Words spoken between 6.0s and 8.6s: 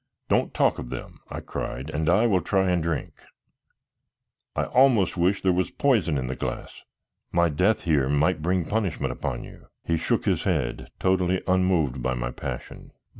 in the glass. My death here might